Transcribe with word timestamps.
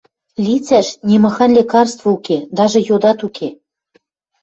—Лицӓш 0.45 0.87
нимахань 1.07 1.55
лекарство 1.57 2.07
уке, 2.15 2.37
дажы 2.55 2.81
йодат 2.89 3.19
уке. 3.27 3.49